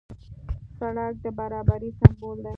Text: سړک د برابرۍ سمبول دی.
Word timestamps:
سړک 0.77 1.13
د 1.23 1.25
برابرۍ 1.39 1.91
سمبول 1.99 2.37
دی. 2.45 2.49